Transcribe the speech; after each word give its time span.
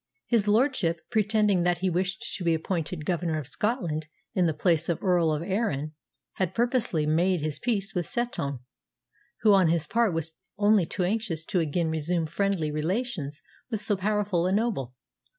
His 0.25 0.47
lordship, 0.47 1.01
pretending 1.11 1.61
that 1.61 1.77
he 1.77 1.89
wished 1.91 2.33
to 2.35 2.43
be 2.43 2.55
appointed 2.55 3.05
Governor 3.05 3.37
of 3.37 3.45
Scotland 3.45 4.07
in 4.33 4.47
the 4.47 4.53
place 4.55 4.89
of 4.89 4.97
the 4.99 5.05
Earl 5.05 5.31
of 5.31 5.43
Arran, 5.43 5.93
had 6.37 6.55
purposely 6.55 7.05
made 7.05 7.41
his 7.41 7.59
peace 7.59 7.93
with 7.93 8.07
Setoun, 8.07 8.61
who 9.41 9.53
on 9.53 9.67
his 9.69 9.85
part 9.85 10.11
was 10.11 10.33
only 10.57 10.85
too 10.85 11.03
anxious 11.03 11.45
to 11.45 11.59
again 11.59 11.89
resume 11.91 12.25
friendly 12.25 12.71
relations 12.71 13.43
with 13.69 13.79
so 13.79 13.95
powerful 13.95 14.47
a 14.47 14.51
noble. 14.51 14.95